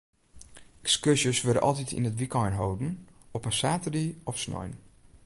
[0.85, 2.91] Ekskurzjes wurde altyd yn it wykein holden,
[3.37, 4.73] op in saterdei of snein.